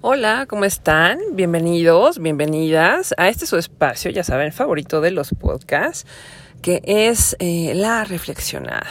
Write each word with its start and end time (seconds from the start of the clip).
Hola, 0.00 0.46
¿cómo 0.48 0.64
están? 0.64 1.18
Bienvenidos, 1.32 2.20
bienvenidas 2.20 3.16
a 3.18 3.26
este 3.28 3.46
su 3.46 3.56
espacio, 3.56 4.12
ya 4.12 4.22
saben, 4.22 4.52
favorito 4.52 5.00
de 5.00 5.10
los 5.10 5.30
podcasts, 5.30 6.06
que 6.62 6.80
es 6.84 7.34
eh, 7.40 7.72
la 7.74 8.04
reflexionada. 8.04 8.86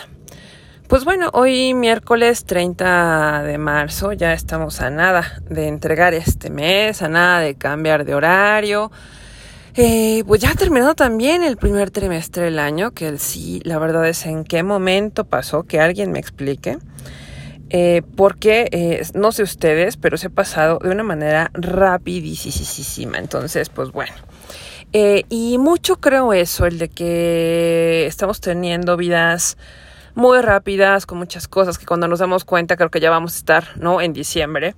Pues 0.90 1.06
bueno, 1.06 1.30
hoy 1.32 1.74
miércoles 1.74 2.44
30 2.44 3.44
de 3.44 3.58
marzo 3.58 4.12
ya 4.12 4.34
estamos 4.34 4.82
a 4.82 4.90
nada 4.90 5.42
de 5.50 5.70
entregar 5.70 6.14
este 6.14 6.50
mes, 6.50 7.02
a 7.02 7.08
nada 7.08 7.40
de 7.40 7.56
cambiar 7.56 8.04
de 8.04 8.14
horario. 8.14 8.92
Eh, 9.76 10.26
pues 10.28 10.42
ya 10.42 10.52
ha 10.52 10.56
terminado 10.56 10.94
también 10.94 11.42
el 11.42 11.56
primer 11.56 11.90
trimestre 11.90 12.44
del 12.44 12.60
año, 12.60 12.92
que 12.92 13.08
el 13.08 13.20
sí, 13.20 13.62
la 13.64 13.80
verdad 13.80 14.06
es 14.10 14.26
en 14.26 14.44
qué 14.44 14.62
momento 14.62 15.24
pasó, 15.24 15.64
que 15.64 15.80
alguien 15.80 16.12
me 16.12 16.20
explique. 16.20 16.80
Eh, 17.70 18.02
porque 18.16 18.70
eh, 18.72 19.06
no 19.14 19.32
sé 19.32 19.44
ustedes, 19.44 19.98
pero 19.98 20.18
se 20.18 20.28
ha 20.28 20.30
pasado 20.30 20.80
de 20.82 20.90
una 20.90 21.04
manera 21.04 21.52
rapidísima. 21.54 23.18
Entonces, 23.18 23.70
pues 23.70 23.92
bueno. 23.92 24.14
Eh, 24.94 25.26
y 25.30 25.58
mucho 25.58 25.98
creo 25.98 26.32
eso, 26.32 26.66
el 26.66 26.80
de 26.80 26.88
que 26.88 28.06
estamos 28.08 28.40
teniendo 28.40 28.96
vidas 28.96 29.58
muy 30.16 30.42
rápidas, 30.42 31.06
con 31.06 31.18
muchas 31.18 31.48
cosas 31.48 31.78
que 31.78 31.86
cuando 31.86 32.08
nos 32.08 32.20
damos 32.20 32.46
cuenta 32.46 32.78
creo 32.78 32.90
que 32.90 33.02
ya 33.02 33.10
vamos 33.10 33.34
a 33.34 33.38
estar, 33.38 33.68
¿no? 33.76 34.02
En 34.02 34.14
diciembre 34.14 34.76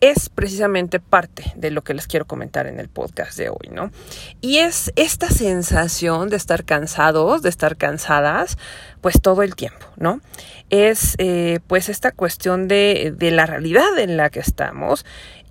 es 0.00 0.28
precisamente 0.28 1.00
parte 1.00 1.52
de 1.56 1.70
lo 1.70 1.82
que 1.82 1.94
les 1.94 2.06
quiero 2.06 2.26
comentar 2.26 2.66
en 2.66 2.78
el 2.78 2.88
podcast 2.88 3.36
de 3.36 3.48
hoy, 3.48 3.68
¿no? 3.70 3.90
Y 4.40 4.58
es 4.58 4.92
esta 4.96 5.28
sensación 5.28 6.28
de 6.28 6.36
estar 6.36 6.64
cansados, 6.64 7.42
de 7.42 7.48
estar 7.48 7.76
cansadas, 7.76 8.58
pues 9.00 9.20
todo 9.20 9.42
el 9.42 9.54
tiempo, 9.54 9.86
¿no? 9.96 10.20
Es 10.70 11.14
eh, 11.18 11.60
pues 11.66 11.88
esta 11.88 12.12
cuestión 12.12 12.68
de, 12.68 13.14
de 13.16 13.30
la 13.30 13.46
realidad 13.46 13.98
en 13.98 14.16
la 14.16 14.30
que 14.30 14.40
estamos 14.40 15.04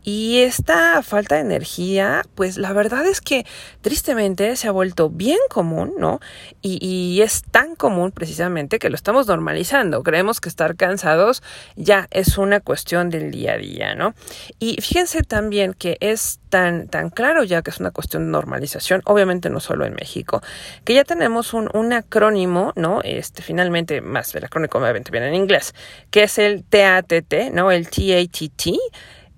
y 0.08 0.40
esta 0.40 1.04
falta 1.04 1.36
de 1.36 1.42
energía, 1.42 2.24
pues 2.34 2.58
la 2.58 2.72
verdad 2.72 3.06
es 3.06 3.20
que 3.20 3.46
tristemente 3.82 4.56
se 4.56 4.70
ha 4.70 4.72
vuelto 4.72 5.10
bien 5.10 5.38
común, 5.50 5.96
¿no? 6.00 6.22
Y, 6.62 7.20
es 7.22 7.44
tan 7.52 7.76
común 7.76 8.14
precisamente 8.14 8.80
que 8.80 8.90
lo 8.90 8.96
estamos 8.96 9.28
normalizando. 9.28 10.04
Creemos 10.04 10.40
que 10.40 10.48
estar 10.48 10.78
cansados 10.78 11.44
ya 11.76 12.08
es 12.12 12.38
una 12.38 12.62
cuestión 12.62 13.10
del 13.10 13.32
día 13.32 13.54
a 13.54 13.58
día, 13.58 13.96
¿no? 13.96 14.14
Y 14.60 14.80
fíjense 14.82 15.24
también 15.24 15.74
que 15.74 15.98
es 16.00 16.40
tan, 16.48 16.88
tan 16.88 17.10
claro 17.10 17.44
ya 17.44 17.62
que 17.62 17.72
es 17.72 17.82
una 17.82 17.92
cuestión 17.92 18.28
de 18.28 18.32
normalización, 18.32 19.02
obviamente 19.04 19.50
no 19.50 19.60
solo 19.60 19.86
en 19.86 19.94
México, 19.94 20.42
que 20.86 20.94
ya 20.94 21.04
tenemos 21.04 21.54
un, 21.54 21.70
un 21.74 21.92
acrónimo, 21.92 22.72
¿no? 22.78 23.02
Este, 23.04 23.37
finalmente, 23.42 24.02
más 24.02 24.34
el 24.36 24.46
acrónimo 24.46 24.72
obviamente 24.74 25.12
viene 25.12 25.28
en 25.28 25.36
inglés, 25.36 25.74
que 26.12 26.24
es 26.24 26.38
el 26.38 26.64
TATT, 26.64 27.52
¿no? 27.54 27.72
El 27.72 27.88
TATT 27.90 28.78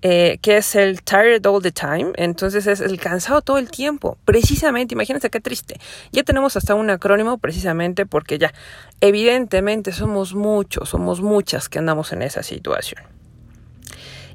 eh, 0.02 0.38
que 0.40 0.56
es 0.56 0.76
el 0.76 1.02
tired 1.02 1.44
all 1.44 1.62
the 1.62 1.72
time, 1.72 2.12
entonces 2.14 2.66
es 2.66 2.80
el 2.80 2.98
cansado 2.98 3.42
todo 3.42 3.58
el 3.58 3.70
tiempo, 3.70 4.16
precisamente, 4.24 4.94
imagínense 4.94 5.28
qué 5.28 5.40
triste. 5.40 5.78
Ya 6.10 6.22
tenemos 6.22 6.56
hasta 6.56 6.74
un 6.74 6.88
acrónimo 6.88 7.36
precisamente 7.36 8.06
porque 8.06 8.38
ya, 8.38 8.54
evidentemente 9.02 9.92
somos 9.92 10.34
muchos, 10.34 10.88
somos 10.88 11.20
muchas 11.20 11.68
que 11.68 11.80
andamos 11.80 12.12
en 12.12 12.22
esa 12.22 12.42
situación. 12.42 13.19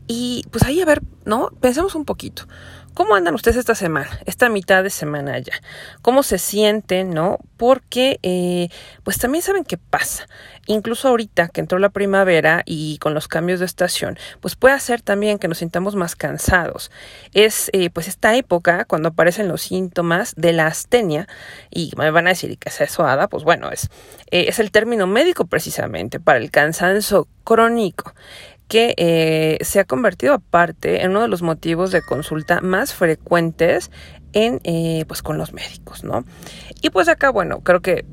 Y 0.07 0.43
pues 0.51 0.63
ahí 0.63 0.81
a 0.81 0.85
ver, 0.85 1.01
¿no? 1.25 1.49
Pensemos 1.61 1.95
un 1.95 2.05
poquito. 2.05 2.47
¿Cómo 2.95 3.13
andan 3.13 3.35
ustedes 3.35 3.57
esta 3.57 3.75
semana, 3.75 4.21
esta 4.25 4.47
mitad 4.47 4.81
de 4.81 4.89
semana 4.89 5.37
ya? 5.39 5.51
¿Cómo 6.01 6.23
se 6.23 6.37
sienten, 6.37 7.09
no? 7.09 7.39
Porque, 7.57 8.21
eh, 8.23 8.69
pues 9.03 9.17
también 9.17 9.41
saben 9.41 9.65
qué 9.65 9.77
pasa. 9.77 10.29
Incluso 10.65 11.09
ahorita 11.09 11.49
que 11.49 11.59
entró 11.59 11.77
la 11.77 11.89
primavera 11.89 12.63
y 12.65 12.97
con 12.99 13.13
los 13.13 13.27
cambios 13.27 13.59
de 13.59 13.65
estación, 13.65 14.17
pues 14.39 14.55
puede 14.55 14.75
hacer 14.75 15.01
también 15.01 15.39
que 15.39 15.49
nos 15.49 15.57
sintamos 15.57 15.97
más 15.97 16.15
cansados. 16.15 16.89
Es, 17.33 17.69
eh, 17.73 17.89
pues, 17.89 18.07
esta 18.07 18.33
época 18.37 18.85
cuando 18.85 19.09
aparecen 19.09 19.49
los 19.49 19.63
síntomas 19.63 20.33
de 20.37 20.53
la 20.53 20.67
astenia 20.67 21.27
y 21.69 21.91
me 21.97 22.09
van 22.11 22.27
a 22.27 22.29
decir 22.29 22.57
que 22.57 22.69
es 22.69 22.79
eso, 22.79 23.05
Ada? 23.05 23.27
Pues 23.27 23.43
bueno, 23.43 23.71
es, 23.71 23.89
eh, 24.31 24.45
es 24.47 24.59
el 24.59 24.71
término 24.71 25.05
médico 25.05 25.47
precisamente 25.47 26.21
para 26.21 26.39
el 26.39 26.49
cansancio 26.49 27.27
crónico 27.43 28.13
que 28.67 28.93
eh, 28.97 29.57
se 29.61 29.79
ha 29.79 29.85
convertido 29.85 30.33
aparte 30.33 31.03
en 31.03 31.11
uno 31.11 31.21
de 31.21 31.27
los 31.27 31.41
motivos 31.41 31.91
de 31.91 32.01
consulta 32.01 32.61
más 32.61 32.93
frecuentes 32.93 33.91
en 34.33 34.59
eh, 34.63 35.05
pues 35.07 35.21
con 35.21 35.37
los 35.37 35.53
médicos, 35.53 36.03
¿no? 36.03 36.25
Y 36.81 36.89
pues 36.89 37.07
acá, 37.07 37.29
bueno, 37.29 37.61
creo 37.61 37.81
que 37.81 38.05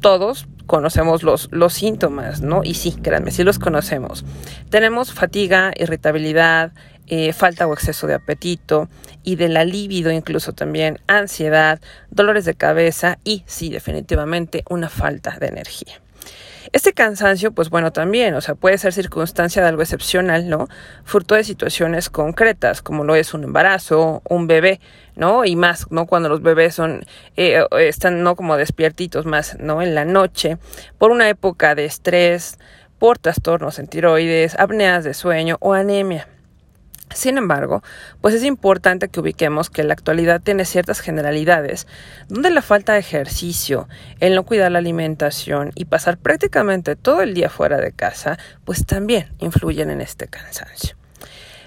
todos 0.00 0.46
conocemos 0.66 1.22
los, 1.22 1.48
los 1.50 1.72
síntomas, 1.72 2.42
¿no? 2.42 2.62
Y 2.62 2.74
sí, 2.74 2.92
créanme, 2.92 3.30
sí 3.30 3.44
los 3.44 3.58
conocemos. 3.58 4.24
Tenemos 4.68 5.12
fatiga, 5.12 5.72
irritabilidad, 5.76 6.72
eh, 7.06 7.32
falta 7.32 7.66
o 7.66 7.72
exceso 7.72 8.06
de 8.06 8.14
apetito 8.14 8.88
y 9.24 9.36
de 9.36 9.48
la 9.48 9.64
libido 9.64 10.12
incluso 10.12 10.52
también, 10.52 11.00
ansiedad, 11.08 11.80
dolores 12.10 12.44
de 12.44 12.54
cabeza 12.54 13.18
y 13.24 13.42
sí, 13.46 13.68
definitivamente 13.68 14.62
una 14.68 14.88
falta 14.88 15.36
de 15.40 15.48
energía. 15.48 16.00
Este 16.72 16.92
cansancio, 16.92 17.52
pues 17.52 17.70
bueno, 17.70 17.92
también, 17.92 18.34
o 18.34 18.40
sea, 18.40 18.54
puede 18.54 18.78
ser 18.78 18.92
circunstancia 18.92 19.62
de 19.62 19.68
algo 19.68 19.82
excepcional, 19.82 20.48
¿no? 20.48 20.68
Fruto 21.04 21.34
de 21.34 21.44
situaciones 21.44 22.10
concretas, 22.10 22.82
como 22.82 23.04
lo 23.04 23.14
es 23.14 23.34
un 23.34 23.44
embarazo, 23.44 24.22
un 24.28 24.46
bebé, 24.46 24.80
¿no? 25.16 25.44
Y 25.44 25.56
más, 25.56 25.86
¿no? 25.90 26.06
Cuando 26.06 26.28
los 26.28 26.42
bebés 26.42 26.74
son, 26.74 27.04
eh, 27.36 27.64
están, 27.78 28.22
¿no? 28.22 28.36
Como 28.36 28.56
despiertitos 28.56 29.26
más, 29.26 29.58
¿no? 29.58 29.82
En 29.82 29.94
la 29.94 30.04
noche, 30.04 30.58
por 30.98 31.10
una 31.10 31.28
época 31.28 31.74
de 31.74 31.86
estrés, 31.86 32.58
por 32.98 33.18
trastornos 33.18 33.78
en 33.78 33.88
tiroides, 33.88 34.58
apneas 34.58 35.04
de 35.04 35.14
sueño 35.14 35.56
o 35.60 35.72
anemia. 35.72 36.28
Sin 37.12 37.38
embargo, 37.38 37.82
pues 38.20 38.34
es 38.34 38.44
importante 38.44 39.08
que 39.08 39.20
ubiquemos 39.20 39.68
que 39.68 39.82
la 39.82 39.94
actualidad 39.94 40.40
tiene 40.40 40.64
ciertas 40.64 41.00
generalidades, 41.00 41.86
donde 42.28 42.50
la 42.50 42.62
falta 42.62 42.92
de 42.92 43.00
ejercicio, 43.00 43.88
el 44.20 44.34
no 44.34 44.44
cuidar 44.44 44.70
la 44.70 44.78
alimentación 44.78 45.72
y 45.74 45.86
pasar 45.86 46.18
prácticamente 46.18 46.94
todo 46.94 47.22
el 47.22 47.34
día 47.34 47.50
fuera 47.50 47.78
de 47.78 47.92
casa, 47.92 48.38
pues 48.64 48.86
también 48.86 49.32
influyen 49.40 49.90
en 49.90 50.00
este 50.00 50.28
cansancio. 50.28 50.96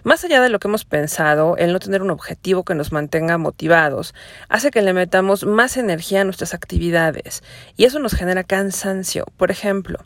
Más 0.04 0.24
allá 0.26 0.42
de 0.42 0.50
lo 0.50 0.60
que 0.60 0.68
hemos 0.68 0.84
pensado, 0.84 1.56
el 1.56 1.72
no 1.72 1.80
tener 1.80 2.02
un 2.02 2.12
objetivo 2.12 2.64
que 2.64 2.76
nos 2.76 2.92
mantenga 2.92 3.38
motivados 3.38 4.14
hace 4.50 4.70
que 4.70 4.82
le 4.82 4.92
metamos 4.92 5.46
más 5.46 5.78
energía 5.78 6.22
a 6.22 6.24
nuestras 6.26 6.54
actividades 6.54 7.42
y 7.78 7.86
eso 7.86 8.00
nos 8.00 8.14
genera 8.14 8.44
cansancio. 8.44 9.26
Por 9.38 9.50
ejemplo, 9.50 10.00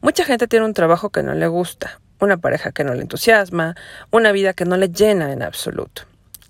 mucha 0.00 0.24
gente 0.24 0.46
tiene 0.46 0.64
un 0.64 0.74
trabajo 0.74 1.10
que 1.10 1.24
no 1.24 1.34
le 1.34 1.48
gusta, 1.48 2.00
una 2.22 2.36
pareja 2.36 2.72
que 2.72 2.84
no 2.84 2.94
le 2.94 3.02
entusiasma, 3.02 3.74
una 4.10 4.32
vida 4.32 4.52
que 4.52 4.64
no 4.64 4.76
le 4.76 4.88
llena 4.88 5.32
en 5.32 5.42
absoluto. 5.42 6.02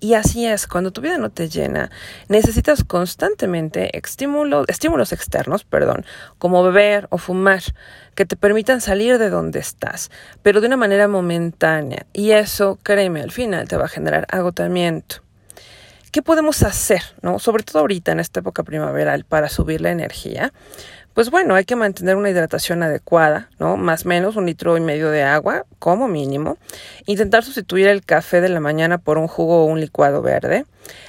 Y 0.03 0.15
así 0.15 0.47
es, 0.47 0.67
cuando 0.67 0.91
tu 0.91 1.01
vida 1.01 1.17
no 1.17 1.31
te 1.31 1.49
llena, 1.49 1.89
necesitas 2.27 2.83
constantemente 2.83 3.97
estímulos, 3.97 4.67
externos, 5.13 5.63
perdón, 5.63 6.05
como 6.39 6.65
beber 6.65 7.07
o 7.11 7.19
fumar, 7.19 7.63
que 8.17 8.27
te 8.27 8.35
permitan 8.35 8.81
salir 8.81 9.19
de 9.19 9.31
donde 9.31 9.61
estás, 9.61 10.11
pero 10.43 10.61
de 10.61 10.67
una 10.67 10.77
manera 10.77 11.07
momentánea. 11.07 12.05
Y 12.13 12.33
eso, 12.33 12.81
créeme, 12.83 13.23
al 13.23 13.31
final 13.31 13.69
te 13.69 13.77
va 13.77 13.85
a 13.85 13.89
generar 13.89 14.27
agotamiento. 14.29 15.23
¿Qué 16.11 16.21
podemos 16.21 16.65
hacer, 16.65 17.03
no? 17.23 17.39
Sobre 17.39 17.63
todo 17.63 17.79
ahorita 17.79 18.11
en 18.11 18.19
esta 18.19 18.41
época 18.41 18.65
primaveral 18.65 19.25
para 19.25 19.49
subir 19.49 19.81
la 19.81 19.93
energía 19.93 20.53
pues 21.15 21.31
bueno, 21.31 21.55
hay 21.55 21.65
que 21.65 21.77
mantener 21.77 22.17
una 22.17 22.31
hidratación 22.31 22.83
adecuada, 22.83 23.49
¿no? 23.59 23.77
Más 23.77 24.05
o 24.05 24.09
menos 24.09 24.37
un 24.37 24.47
litro 24.47 24.77
y 24.77 24.81
medio 24.81 25.11
de 25.11 25.23
agua, 25.23 25.67
como 25.79 26.09
mínimo. 26.09 26.57
Intentar 27.07 27.45
sustituir 27.45 27.89
el 27.89 28.05
café 28.05 28.41
de 28.41 28.49
la 28.49 28.61
mañana 28.61 28.99
por 28.99 29.19
un 29.19 29.29
jugo 29.29 29.63
o 29.63 29.67
un 29.67 29.81
licuado 29.81 30.23
verde. 30.23 30.65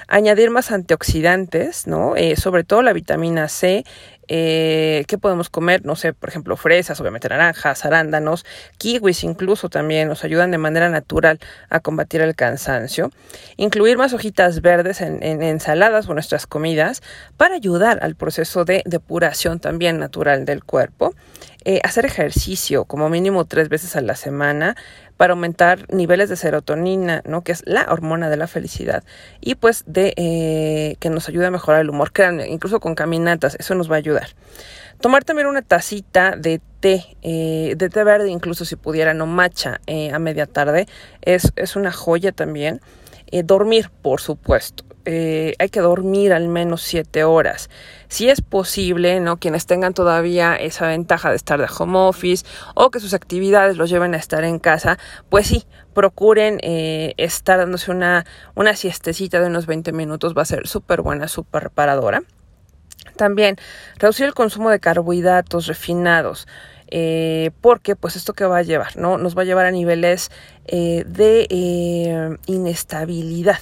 Añadir 0.07 0.49
más 0.49 0.71
antioxidantes, 0.71 1.87
¿no? 1.87 2.15
Eh, 2.15 2.35
sobre 2.35 2.63
todo 2.63 2.81
la 2.81 2.93
vitamina 2.93 3.47
C 3.47 3.83
eh, 4.27 5.03
¿Qué 5.07 5.17
podemos 5.17 5.49
comer? 5.49 5.85
No 5.85 5.95
sé, 5.95 6.13
por 6.13 6.29
ejemplo, 6.29 6.55
fresas, 6.55 6.99
obviamente 7.01 7.27
naranjas, 7.29 7.85
arándanos, 7.85 8.45
kiwis 8.77 9.23
incluso 9.23 9.69
también 9.69 10.07
nos 10.07 10.23
ayudan 10.23 10.51
de 10.51 10.57
manera 10.57 10.89
natural 10.89 11.39
a 11.69 11.79
combatir 11.81 12.21
el 12.21 12.35
cansancio. 12.35 13.11
Incluir 13.57 13.97
más 13.97 14.13
hojitas 14.13 14.61
verdes 14.61 15.01
en, 15.01 15.21
ensaladas 15.23 16.07
o 16.07 16.13
nuestras 16.13 16.47
comidas 16.47 17.01
para 17.37 17.55
ayudar 17.55 17.99
al 18.01 18.15
proceso 18.15 18.65
de 18.65 18.83
depuración 18.85 19.59
también 19.59 19.99
natural 19.99 20.45
del 20.45 20.63
cuerpo. 20.63 21.13
Eh, 21.65 21.79
hacer 21.83 22.05
ejercicio 22.05 22.83
como 22.85 23.09
mínimo 23.09 23.45
tres 23.45 23.69
veces 23.69 23.95
a 23.95 24.01
la 24.01 24.15
semana 24.15 24.75
para 25.23 25.35
aumentar 25.35 25.85
niveles 25.87 26.27
de 26.27 26.35
serotonina, 26.35 27.21
¿no? 27.25 27.45
Que 27.45 27.53
es 27.53 27.63
la 27.65 27.85
hormona 27.89 28.29
de 28.29 28.35
la 28.35 28.45
felicidad. 28.45 29.05
Y 29.39 29.55
pues 29.55 29.85
de 29.87 30.13
eh, 30.17 30.97
que 30.99 31.09
nos 31.09 31.29
ayuda 31.29 31.47
a 31.47 31.49
mejorar 31.49 31.79
el 31.79 31.89
humor. 31.89 32.11
Créanme, 32.11 32.49
incluso 32.49 32.81
con 32.81 32.93
caminatas, 32.93 33.55
eso 33.57 33.73
nos 33.73 33.89
va 33.89 33.95
a 33.95 33.99
ayudar. 33.99 34.27
Tomar 34.99 35.23
también 35.23 35.47
una 35.47 35.61
tacita 35.61 36.35
de 36.35 36.59
té, 36.81 37.05
eh, 37.21 37.73
de 37.77 37.87
té 37.87 38.03
verde, 38.03 38.31
incluso 38.31 38.65
si 38.65 38.75
pudiera, 38.75 39.13
no 39.13 39.25
macha, 39.25 39.79
eh, 39.87 40.11
a 40.11 40.19
media 40.19 40.45
tarde, 40.45 40.87
es, 41.21 41.53
es 41.55 41.77
una 41.77 41.93
joya 41.93 42.33
también. 42.33 42.81
Dormir, 43.45 43.91
por 44.01 44.19
supuesto. 44.19 44.83
Eh, 45.05 45.55
hay 45.59 45.67
que 45.67 45.81
dormir 45.81 46.31
al 46.31 46.47
menos 46.47 46.81
siete 46.81 47.25
horas. 47.25 47.69
Si 48.07 48.29
es 48.29 48.41
posible, 48.41 49.19
¿no? 49.19 49.37
Quienes 49.37 49.65
tengan 49.65 49.93
todavía 49.93 50.55
esa 50.55 50.87
ventaja 50.87 51.29
de 51.29 51.35
estar 51.35 51.59
de 51.59 51.67
home 51.77 51.97
office 51.97 52.45
o 52.73 52.89
que 52.89 53.01
sus 53.01 53.13
actividades 53.13 53.75
los 53.75 53.89
lleven 53.89 54.13
a 54.13 54.17
estar 54.17 54.45
en 54.45 54.59
casa, 54.59 54.97
pues 55.29 55.47
sí, 55.47 55.65
procuren 55.93 56.59
eh, 56.61 57.15
estar 57.17 57.57
dándose 57.57 57.91
una, 57.91 58.25
siestecita 58.75 59.41
de 59.41 59.47
unos 59.47 59.65
20 59.65 59.91
minutos, 59.91 60.35
va 60.37 60.43
a 60.43 60.45
ser 60.45 60.67
súper 60.67 61.01
buena, 61.01 61.27
súper 61.27 61.63
reparadora. 61.63 62.23
También 63.17 63.57
reducir 63.97 64.25
el 64.25 64.33
consumo 64.33 64.69
de 64.69 64.79
carbohidratos 64.79 65.67
refinados. 65.67 66.47
Eh, 66.95 67.49
porque 67.61 67.95
pues 67.95 68.15
esto 68.15 68.33
que 68.33 68.45
va 68.45 68.57
a 68.57 68.61
llevar, 68.61 68.97
¿no? 68.97 69.17
Nos 69.17 69.35
va 69.35 69.41
a 69.41 69.45
llevar 69.45 69.65
a 69.65 69.71
niveles 69.71 70.29
de 70.67 72.37
inestabilidad 72.45 73.57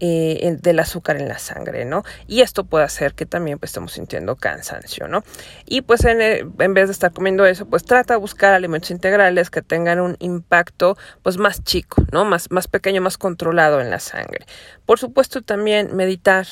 del 0.00 0.78
azúcar 0.80 1.16
en 1.18 1.28
la 1.28 1.38
sangre, 1.38 1.84
¿no? 1.84 2.04
Y 2.26 2.40
esto 2.40 2.64
puede 2.64 2.84
hacer 2.84 3.14
que 3.14 3.26
también 3.26 3.58
pues, 3.58 3.70
estemos 3.70 3.92
sintiendo 3.92 4.36
cansancio, 4.36 5.08
¿no? 5.08 5.22
Y 5.66 5.82
pues 5.82 6.04
en, 6.04 6.20
en, 6.20 6.74
vez 6.74 6.88
de 6.88 6.92
estar 6.92 7.12
comiendo 7.12 7.44
eso, 7.44 7.66
pues 7.66 7.84
trata 7.84 8.14
de 8.14 8.20
buscar 8.20 8.54
alimentos 8.54 8.90
integrales 8.90 9.50
que 9.50 9.62
tengan 9.62 10.00
un 10.00 10.16
impacto 10.20 10.96
pues 11.22 11.36
más 11.36 11.62
chico, 11.64 12.02
¿no? 12.12 12.24
Más, 12.24 12.50
más 12.50 12.66
pequeño, 12.66 13.02
más 13.02 13.18
controlado 13.18 13.80
en 13.80 13.90
la 13.90 14.00
sangre. 14.00 14.46
Por 14.86 14.98
supuesto 14.98 15.42
también 15.42 15.94
meditar, 15.94 16.46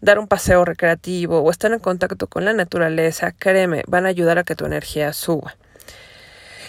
dar 0.00 0.18
un 0.18 0.28
paseo 0.28 0.64
recreativo 0.64 1.40
o 1.40 1.50
estar 1.50 1.72
en 1.72 1.80
contacto 1.80 2.28
con 2.28 2.44
la 2.44 2.52
naturaleza, 2.52 3.32
créeme, 3.32 3.82
van 3.88 4.06
a 4.06 4.10
ayudar 4.10 4.38
a 4.38 4.44
que 4.44 4.54
tu 4.54 4.64
energía 4.64 5.12
suba. 5.12 5.56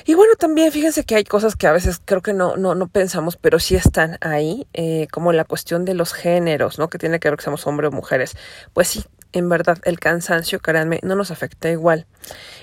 Y 0.05 0.13
bueno, 0.15 0.33
también 0.35 0.71
fíjense 0.71 1.03
que 1.03 1.15
hay 1.15 1.23
cosas 1.23 1.55
que 1.55 1.67
a 1.67 1.71
veces 1.71 2.01
creo 2.03 2.21
que 2.21 2.33
no, 2.33 2.57
no, 2.57 2.75
no 2.75 2.87
pensamos, 2.87 3.37
pero 3.37 3.59
sí 3.59 3.75
están 3.75 4.17
ahí, 4.21 4.67
eh, 4.73 5.07
como 5.11 5.31
la 5.33 5.45
cuestión 5.45 5.85
de 5.85 5.93
los 5.93 6.13
géneros, 6.13 6.79
¿no? 6.79 6.89
Que 6.89 6.97
tiene 6.97 7.19
que 7.19 7.29
ver 7.29 7.37
que 7.37 7.43
seamos 7.43 7.65
hombres 7.67 7.89
o 7.89 7.95
mujeres. 7.95 8.35
Pues 8.73 8.87
sí, 8.89 9.03
en 9.33 9.49
verdad, 9.49 9.79
el 9.83 9.99
cansancio, 9.99 10.59
créanme, 10.59 10.99
no 11.03 11.15
nos 11.15 11.31
afecta 11.31 11.69
igual. 11.69 12.05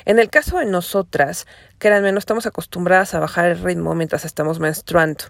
En 0.06 0.18
el 0.18 0.30
caso 0.30 0.58
de 0.58 0.64
nosotras, 0.64 1.46
créanme, 1.78 2.12
no 2.12 2.18
estamos 2.18 2.46
acostumbradas 2.46 3.14
a 3.14 3.20
bajar 3.20 3.46
el 3.46 3.62
ritmo 3.62 3.94
mientras 3.94 4.24
estamos 4.24 4.58
menstruando. 4.60 5.24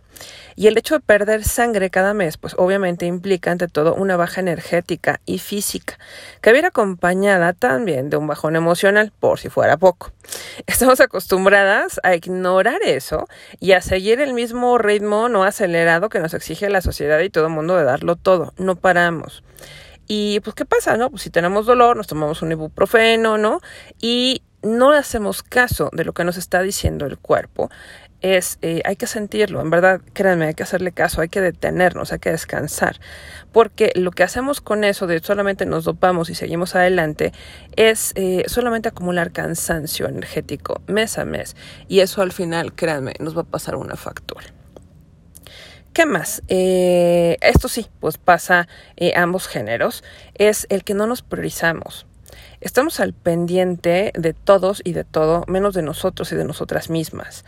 Y 0.55 0.69
el 0.69 0.79
hecho 0.79 0.95
de 0.95 1.01
perder 1.01 1.45
sangre 1.45 1.91
cada 1.91 2.15
mes, 2.15 2.37
pues 2.37 2.55
obviamente 2.57 3.07
implica 3.07 3.51
ante 3.51 3.67
todo 3.67 3.95
una 3.95 4.17
baja 4.17 4.41
energética 4.41 5.21
y 5.27 5.39
física, 5.39 5.99
que 6.41 6.53
viene 6.53 6.69
acompañada 6.69 7.53
también 7.53 8.11
de 8.11 8.17
un 8.17 8.27
bajón 8.27 8.57
emocional, 8.57 9.13
por 9.19 9.39
si 9.39 9.49
fuera 9.49 9.77
poco. 9.77 10.13
Estamos 10.67 11.01
acostumbradas 11.01 12.01
a 12.03 12.15
ignorar 12.15 12.81
eso 12.85 13.27
y 13.59 13.73
a 13.73 13.81
seguir 13.81 14.21
el 14.21 14.35
mismo 14.35 14.79
ritmo 14.79 15.29
no 15.29 15.45
acelerado 15.45 16.09
que 16.09 16.21
nos 16.21 16.35
exige 16.35 16.69
la 16.69 16.83
sociedad 16.83 17.21
y 17.21 17.31
todo 17.31 17.47
el 17.47 17.53
mundo 17.53 17.77
de 17.77 17.85
darlo 17.85 18.17
todo. 18.17 18.53
No 18.59 18.77
paramos. 18.77 19.43
Y 20.13 20.41
pues, 20.41 20.57
¿qué 20.57 20.65
pasa, 20.65 20.97
no? 20.97 21.09
Pues 21.09 21.23
si 21.23 21.31
tenemos 21.31 21.67
dolor, 21.67 21.97
nos 21.97 22.09
tomamos 22.09 22.43
un 22.43 22.51
ibuprofeno, 22.51 23.39
¿no? 23.39 23.61
Y 24.01 24.43
no 24.61 24.91
hacemos 24.91 25.45
caso 25.45 25.89
de 25.93 26.05
lo 26.05 26.15
que 26.15 26.25
nos 26.25 26.37
está 26.37 26.63
diciendo 26.63 27.07
el 27.07 27.17
cuerpo. 27.17 27.71
Es, 28.21 28.59
eh, 28.61 28.83
hay 28.85 28.97
que 28.97 29.07
sentirlo, 29.07 29.61
en 29.61 29.71
verdad, 29.71 30.01
créanme, 30.13 30.47
hay 30.47 30.55
que 30.55 30.65
hacerle 30.65 30.91
caso, 30.91 31.21
hay 31.21 31.29
que 31.29 31.41
detenernos, 31.41 32.13
hay 32.13 32.19
que 32.19 32.33
descansar, 32.33 32.99
porque 33.53 33.93
lo 33.95 34.11
que 34.11 34.25
hacemos 34.25 34.61
con 34.61 34.83
eso 34.83 35.07
de 35.07 35.21
solamente 35.21 35.65
nos 35.65 35.85
dopamos 35.85 36.29
y 36.29 36.35
seguimos 36.35 36.75
adelante 36.75 37.33
es 37.77 38.13
eh, 38.17 38.43
solamente 38.49 38.89
acumular 38.89 39.31
cansancio 39.31 40.09
energético 40.09 40.83
mes 40.89 41.19
a 41.19 41.25
mes, 41.25 41.57
y 41.87 42.01
eso 42.01 42.21
al 42.21 42.33
final, 42.33 42.75
créanme, 42.75 43.15
nos 43.21 43.35
va 43.35 43.43
a 43.43 43.45
pasar 43.45 43.77
una 43.77 43.97
factura. 43.97 44.45
¿Qué 45.93 46.07
más? 46.07 46.43
Eh, 46.47 47.37
esto 47.41 47.69
sí, 47.69 47.89
pues 47.99 48.17
pasa 48.17 48.69
eh, 48.97 49.13
ambos 49.17 49.49
géneros, 49.49 50.05
es 50.35 50.67
el 50.71 50.85
que 50.85 50.95
no 50.95 51.07
nos 51.09 51.23
priorizamos. 51.23 52.07
Estamos 52.61 53.01
al 53.01 53.13
pendiente 53.13 54.13
de 54.15 54.33
todos 54.33 54.83
y 54.85 54.93
de 54.93 55.03
todo, 55.03 55.45
menos 55.49 55.75
de 55.75 55.83
nosotros 55.83 56.31
y 56.31 56.37
de 56.37 56.45
nosotras 56.45 56.91
mismas. 56.91 57.45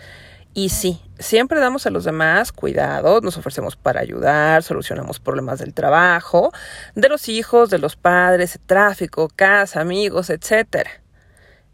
Y 0.54 0.70
sí, 0.70 1.00
siempre 1.18 1.60
damos 1.60 1.86
a 1.86 1.90
los 1.90 2.04
demás 2.04 2.50
cuidado, 2.50 3.20
nos 3.20 3.38
ofrecemos 3.38 3.76
para 3.76 4.00
ayudar, 4.00 4.64
solucionamos 4.64 5.20
problemas 5.20 5.60
del 5.60 5.72
trabajo, 5.72 6.52
de 6.94 7.08
los 7.08 7.28
hijos, 7.28 7.70
de 7.70 7.78
los 7.78 7.94
padres, 7.94 8.58
tráfico, 8.66 9.28
casa, 9.34 9.80
amigos, 9.80 10.30
etc. 10.30 10.88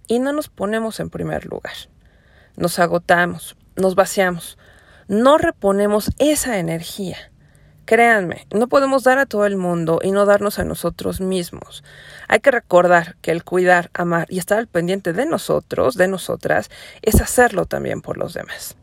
Y 0.06 0.19
no 0.19 0.32
nos 0.32 0.49
ponemos 0.49 1.00
en 1.00 1.09
primer 1.09 1.47
lugar. 1.47 1.75
Nos 2.56 2.79
agotamos, 2.79 3.56
nos 3.75 3.94
vaciamos, 3.94 4.59
no 5.08 5.38
reponemos 5.38 6.10
esa 6.19 6.58
energía. 6.58 7.16
Créanme, 7.87 8.46
no 8.55 8.69
podemos 8.69 9.02
dar 9.05 9.19
a 9.19 9.25
todo 9.25 9.46
el 9.46 9.56
mundo 9.56 10.00
y 10.02 10.10
no 10.10 10.26
darnos 10.26 10.58
a 10.58 10.64
nosotros 10.64 11.22
mismos. 11.22 11.82
Hay 12.28 12.40
que 12.40 12.50
recordar 12.50 13.16
que 13.22 13.31
el 13.31 13.44
cuidar, 13.44 13.90
amar 13.94 14.26
y 14.28 14.38
estar 14.38 14.58
al 14.58 14.66
pendiente 14.66 15.14
de 15.14 15.25
nosotros, 15.25 15.96
de 15.96 16.06
nosotras, 16.06 16.70
es 17.00 17.22
hacerlo 17.22 17.64
también 17.64 18.02
por 18.02 18.19
los 18.19 18.34
demás. 18.34 18.76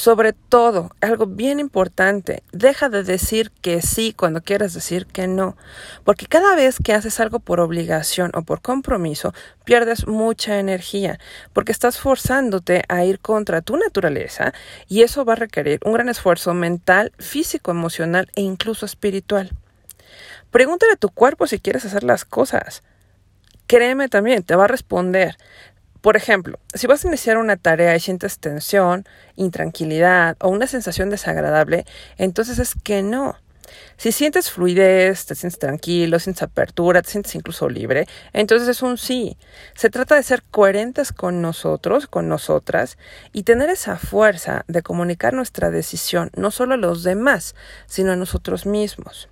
Sobre 0.00 0.32
todo, 0.32 0.92
algo 1.02 1.26
bien 1.26 1.60
importante, 1.60 2.42
deja 2.52 2.88
de 2.88 3.02
decir 3.02 3.50
que 3.60 3.82
sí 3.82 4.14
cuando 4.14 4.40
quieras 4.40 4.72
decir 4.72 5.04
que 5.04 5.26
no, 5.26 5.58
porque 6.04 6.24
cada 6.24 6.56
vez 6.56 6.78
que 6.82 6.94
haces 6.94 7.20
algo 7.20 7.38
por 7.38 7.60
obligación 7.60 8.30
o 8.32 8.40
por 8.40 8.62
compromiso, 8.62 9.34
pierdes 9.64 10.06
mucha 10.06 10.58
energía, 10.58 11.18
porque 11.52 11.72
estás 11.72 11.98
forzándote 11.98 12.82
a 12.88 13.04
ir 13.04 13.20
contra 13.20 13.60
tu 13.60 13.76
naturaleza 13.76 14.54
y 14.88 15.02
eso 15.02 15.26
va 15.26 15.34
a 15.34 15.36
requerir 15.36 15.80
un 15.84 15.92
gran 15.92 16.08
esfuerzo 16.08 16.54
mental, 16.54 17.12
físico, 17.18 17.70
emocional 17.70 18.30
e 18.36 18.40
incluso 18.40 18.86
espiritual. 18.86 19.50
Pregúntale 20.50 20.94
a 20.94 20.96
tu 20.96 21.10
cuerpo 21.10 21.46
si 21.46 21.60
quieres 21.60 21.84
hacer 21.84 22.04
las 22.04 22.24
cosas. 22.24 22.82
Créeme 23.66 24.08
también, 24.08 24.44
te 24.44 24.56
va 24.56 24.64
a 24.64 24.66
responder. 24.66 25.36
Por 26.00 26.16
ejemplo, 26.16 26.58
si 26.74 26.86
vas 26.86 27.04
a 27.04 27.08
iniciar 27.08 27.36
una 27.36 27.56
tarea 27.56 27.94
y 27.94 28.00
sientes 28.00 28.38
tensión, 28.38 29.04
intranquilidad 29.36 30.36
o 30.40 30.48
una 30.48 30.66
sensación 30.66 31.10
desagradable, 31.10 31.84
entonces 32.16 32.58
es 32.58 32.74
que 32.74 33.02
no. 33.02 33.36
Si 33.96 34.10
sientes 34.10 34.50
fluidez, 34.50 35.26
te 35.26 35.34
sientes 35.34 35.58
tranquilo, 35.58 36.18
sientes 36.18 36.42
apertura, 36.42 37.02
te 37.02 37.10
sientes 37.10 37.34
incluso 37.34 37.68
libre, 37.68 38.06
entonces 38.32 38.66
es 38.68 38.82
un 38.82 38.96
sí. 38.96 39.36
Se 39.74 39.90
trata 39.90 40.16
de 40.16 40.22
ser 40.22 40.42
coherentes 40.50 41.12
con 41.12 41.42
nosotros, 41.42 42.06
con 42.06 42.28
nosotras, 42.28 42.96
y 43.32 43.42
tener 43.42 43.68
esa 43.68 43.96
fuerza 43.96 44.64
de 44.68 44.82
comunicar 44.82 45.34
nuestra 45.34 45.70
decisión 45.70 46.30
no 46.34 46.50
solo 46.50 46.74
a 46.74 46.78
los 46.78 47.02
demás, 47.02 47.54
sino 47.86 48.12
a 48.12 48.16
nosotros 48.16 48.66
mismos. 48.66 49.28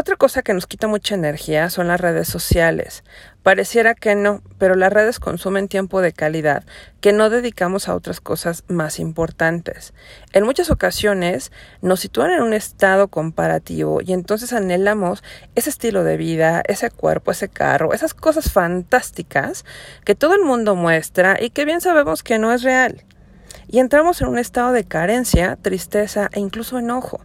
Otra 0.00 0.14
cosa 0.14 0.42
que 0.42 0.54
nos 0.54 0.68
quita 0.68 0.86
mucha 0.86 1.16
energía 1.16 1.70
son 1.70 1.88
las 1.88 2.00
redes 2.00 2.28
sociales. 2.28 3.02
Pareciera 3.42 3.96
que 3.96 4.14
no, 4.14 4.42
pero 4.56 4.76
las 4.76 4.92
redes 4.92 5.18
consumen 5.18 5.66
tiempo 5.66 6.00
de 6.00 6.12
calidad 6.12 6.62
que 7.00 7.12
no 7.12 7.30
dedicamos 7.30 7.88
a 7.88 7.96
otras 7.96 8.20
cosas 8.20 8.62
más 8.68 9.00
importantes. 9.00 9.94
En 10.32 10.44
muchas 10.44 10.70
ocasiones 10.70 11.50
nos 11.82 11.98
sitúan 11.98 12.30
en 12.30 12.42
un 12.42 12.54
estado 12.54 13.08
comparativo 13.08 14.00
y 14.00 14.12
entonces 14.12 14.52
anhelamos 14.52 15.24
ese 15.56 15.70
estilo 15.70 16.04
de 16.04 16.16
vida, 16.16 16.62
ese 16.68 16.92
cuerpo, 16.92 17.32
ese 17.32 17.48
carro, 17.48 17.92
esas 17.92 18.14
cosas 18.14 18.52
fantásticas 18.52 19.64
que 20.04 20.14
todo 20.14 20.36
el 20.36 20.42
mundo 20.42 20.76
muestra 20.76 21.38
y 21.42 21.50
que 21.50 21.64
bien 21.64 21.80
sabemos 21.80 22.22
que 22.22 22.38
no 22.38 22.52
es 22.52 22.62
real. 22.62 23.04
Y 23.66 23.80
entramos 23.80 24.20
en 24.20 24.28
un 24.28 24.38
estado 24.38 24.70
de 24.70 24.84
carencia, 24.84 25.58
tristeza 25.60 26.30
e 26.32 26.38
incluso 26.38 26.78
enojo. 26.78 27.20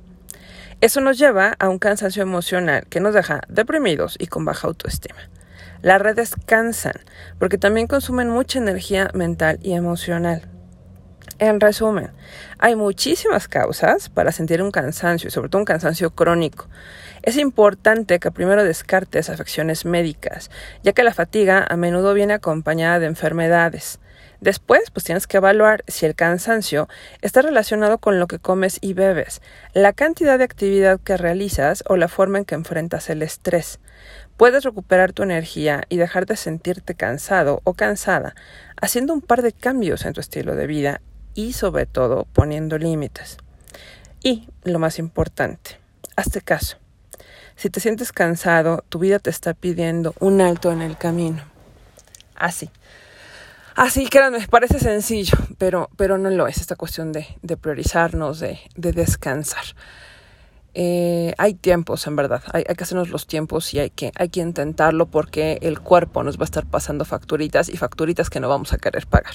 Eso 0.84 1.00
nos 1.00 1.18
lleva 1.18 1.56
a 1.60 1.70
un 1.70 1.80
cansancio 1.80 2.22
emocional 2.22 2.86
que 2.90 3.00
nos 3.00 3.13
deja 3.13 3.40
deprimidos 3.48 4.18
y 4.20 4.28
con 4.28 4.44
baja 4.44 4.68
autoestima. 4.68 5.16
Las 5.82 6.02
redes 6.02 6.36
cansan 6.46 6.96
porque 7.40 7.58
también 7.58 7.88
consumen 7.88 8.28
mucha 8.28 8.60
energía 8.60 9.10
mental 9.13 9.60
y 9.62 9.75
emocional. 9.75 10.42
En 11.40 11.62
resumen, 11.62 12.12
hay 12.60 12.75
muchísimas 12.75 13.48
causas 13.48 14.10
para 14.10 14.34
sentir 14.34 14.62
un 14.62 14.72
cansancio 14.72 15.30
y 15.30 15.32
sobre 15.32 15.48
todo 15.48 15.60
un 15.60 15.66
cansancio 15.66 16.10
crónico. 16.10 16.68
Es 17.22 17.38
importante 17.38 18.20
que 18.20 18.32
primero 18.32 18.66
descartes 18.66 19.30
afecciones 19.30 19.86
médicas, 19.86 20.52
ya 20.84 20.92
que 20.92 21.04
la 21.04 21.13
fatiga 21.13 21.66
a 21.66 21.78
menudo 21.78 22.13
viene 22.13 22.34
acompañada 22.34 23.00
de 23.00 23.06
enfermedades. 23.06 24.02
Después, 24.44 24.92
pues 24.92 25.06
tienes 25.06 25.26
que 25.26 25.38
evaluar 25.38 25.86
si 25.88 26.06
el 26.06 26.16
cansancio 26.16 26.90
está 27.22 27.42
relacionado 27.42 28.00
con 28.00 28.20
lo 28.20 28.28
que 28.28 28.40
comes 28.40 28.78
y 28.82 28.92
bebes, 28.92 29.42
la 29.74 29.94
cantidad 29.94 30.38
de 30.38 30.44
actividad 30.44 31.00
que 31.00 31.16
realizas 31.16 31.82
o 31.88 31.96
la 31.96 32.10
forma 32.10 32.40
en 32.40 32.44
que 32.44 32.56
enfrentas 32.56 33.10
el 33.10 33.22
estrés. 33.22 33.80
Puedes 34.36 34.66
recuperar 34.66 35.14
tu 35.14 35.24
energía 35.24 35.86
y 35.88 35.96
dejar 35.96 36.26
de 36.26 36.36
sentirte 36.36 36.94
cansado 36.94 37.62
o 37.64 37.74
cansada 37.74 38.36
haciendo 38.82 39.14
un 39.14 39.22
par 39.22 39.44
de 39.44 39.54
cambios 39.54 40.04
en 40.04 40.12
tu 40.12 40.20
estilo 40.20 40.58
de 40.58 40.68
vida 40.68 41.00
y 41.36 41.54
sobre 41.54 41.86
todo 41.86 42.28
poniendo 42.34 42.78
límites. 42.78 43.38
Y 44.24 44.50
lo 44.66 44.78
más 44.78 45.00
importante, 45.00 45.80
hazte 46.18 46.42
caso. 46.42 46.76
Si 47.56 47.70
te 47.70 47.80
sientes 47.80 48.12
cansado, 48.12 48.84
tu 48.90 49.00
vida 49.00 49.20
te 49.20 49.30
está 49.30 49.54
pidiendo 49.54 50.14
un 50.20 50.42
alto 50.42 50.70
en 50.74 50.82
el 50.82 50.98
camino. 50.98 51.46
Así. 52.36 52.70
Así, 53.75 54.08
créanme, 54.08 54.48
parece 54.48 54.80
sencillo, 54.80 55.38
pero, 55.58 55.89
pero 55.98 56.18
no 56.18 56.30
lo 56.30 56.48
es 56.48 56.58
esta 56.58 56.75
cuestión 56.75 57.12
de, 57.12 57.25
priorizarnos, 57.58 58.39
de, 58.39 58.60
de 58.75 58.92
descansar. 58.92 59.63
eh, 60.75 61.34
hay 61.38 61.53
tiempos, 61.56 62.06
en 62.08 62.15
verdad, 62.15 62.44
hay, 62.51 62.63
hay, 62.68 62.75
que 62.75 62.84
hacernos 62.84 63.10
los 63.10 63.27
tiempos 63.27 63.74
y 63.74 63.80
hay 63.80 63.89
que, 63.89 64.12
hay 64.15 64.30
que 64.30 64.42
intentarlo 64.42 65.08
porque 65.08 65.60
el 65.62 65.80
cuerpo 65.80 66.24
nos 66.24 66.38
va 66.38 66.44
a 66.44 66.46
estar 66.46 66.65
pasando 66.65 67.06
facturitas 67.06 67.70
y 67.70 67.77
facturitas 67.77 68.30
que 68.30 68.39
no 68.39 68.50
vamos 68.50 68.74
a 68.74 68.77
querer 68.77 69.08
pagar. 69.08 69.34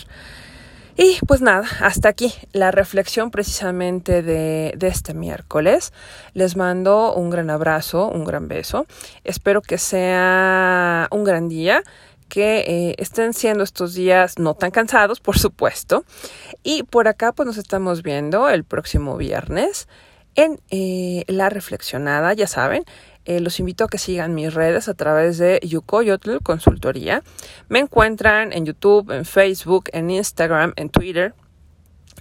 Y 1.01 1.17
pues 1.29 1.41
nada, 1.41 1.65
hasta 1.81 2.09
aquí 2.09 2.35
la 2.53 2.73
reflexión 2.73 3.31
precisamente 3.31 4.21
de, 4.21 4.75
de, 4.77 4.89
este 4.89 5.15
miércoles. 5.15 5.93
Les 6.35 6.57
mando 6.57 7.15
un 7.15 7.31
gran 7.31 7.51
abrazo, 7.51 8.09
un 8.09 8.25
gran 8.25 8.49
beso. 8.49 8.85
Espero 9.23 9.63
que 9.63 9.79
sea 9.79 11.07
un 11.13 11.23
gran 11.23 11.49
día, 11.49 11.85
que 12.29 12.65
eh, 12.67 12.95
estén 12.99 13.35
siendo 13.35 13.65
estos 13.65 13.95
días 13.95 14.39
no 14.39 14.55
tan 14.55 14.71
cansados, 14.71 15.21
por 15.21 15.39
supuesto. 15.39 16.05
Y 16.63 16.85
por 16.85 17.09
acá 17.09 17.33
pues 17.33 17.47
nos 17.47 17.57
estamos 17.57 18.03
viendo 18.03 18.49
el 18.49 18.65
próximo 18.65 19.17
viernes 19.17 19.89
en 20.35 20.61
eh, 20.71 21.25
La 21.27 21.51
Reflexionada, 21.51 22.33
ya 22.33 22.47
saben. 22.47 22.85
Eh, 23.25 23.41
los 23.41 23.59
invito 23.61 23.85
a 23.85 23.89
que 23.89 23.99
sigan 23.99 24.35
mis 24.35 24.55
redes 24.55 24.89
a 24.89 24.95
través 24.95 25.37
de 25.37 25.61
Yukoyotl 25.63 26.39
Consultoría. 26.43 27.23
Me 27.69 27.81
encuentran 27.81 28.53
en 28.53 28.65
YouTube, 28.65 29.11
en 29.11 29.25
Facebook, 29.25 29.91
en 29.93 30.11
Instagram, 30.11 30.73
en 30.77 30.89
Twitter. 30.89 31.35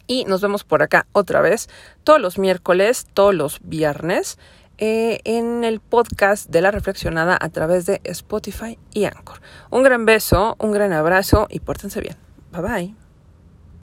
Y 0.07 0.25
nos 0.25 0.41
vemos 0.41 0.63
por 0.63 0.83
acá 0.83 1.05
otra 1.11 1.41
vez 1.41 1.69
todos 2.03 2.19
los 2.19 2.39
miércoles, 2.39 3.07
todos 3.13 3.35
los 3.35 3.59
viernes, 3.61 4.37
eh, 4.77 5.19
en 5.23 5.63
el 5.63 5.79
podcast 5.79 6.49
de 6.49 6.61
la 6.61 6.71
reflexionada 6.71 7.37
a 7.39 7.49
través 7.49 7.85
de 7.85 8.01
Spotify 8.03 8.77
y 8.93 9.05
Anchor. 9.05 9.41
Un 9.69 9.83
gran 9.83 10.05
beso, 10.05 10.55
un 10.59 10.71
gran 10.71 10.93
abrazo 10.93 11.47
y 11.49 11.59
pórtense 11.59 12.01
bien. 12.01 12.15
Bye 12.51 12.61
bye. 12.61 13.06